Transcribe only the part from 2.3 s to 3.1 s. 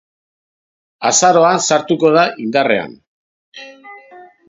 indarrean.